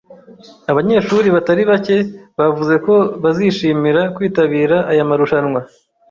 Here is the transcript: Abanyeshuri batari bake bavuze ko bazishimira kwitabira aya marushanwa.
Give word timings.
Abanyeshuri 0.71 1.27
batari 1.35 1.63
bake 1.71 1.97
bavuze 2.39 2.75
ko 2.85 2.95
bazishimira 3.23 4.01
kwitabira 4.15 4.77
aya 4.91 5.03
marushanwa. 5.09 5.59